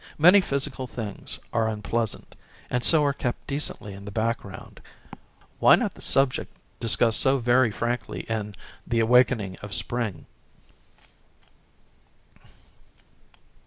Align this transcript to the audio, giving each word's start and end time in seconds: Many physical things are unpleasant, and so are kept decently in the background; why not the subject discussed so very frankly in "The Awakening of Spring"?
Many 0.17 0.41
physical 0.41 0.87
things 0.87 1.37
are 1.53 1.69
unpleasant, 1.69 2.33
and 2.71 2.83
so 2.83 3.03
are 3.03 3.13
kept 3.13 3.45
decently 3.45 3.93
in 3.93 4.03
the 4.03 4.09
background; 4.09 4.81
why 5.59 5.75
not 5.75 5.93
the 5.93 6.01
subject 6.01 6.51
discussed 6.79 7.19
so 7.19 7.37
very 7.37 7.69
frankly 7.69 8.21
in 8.21 8.55
"The 8.87 8.99
Awakening 8.99 9.57
of 9.61 9.75
Spring"? 9.75 10.25